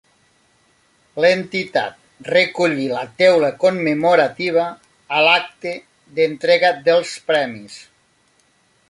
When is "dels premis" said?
6.89-7.79